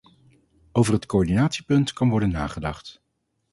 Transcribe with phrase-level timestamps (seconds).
[0.71, 3.01] Over het coördinatiepunt kan worden nagedacht.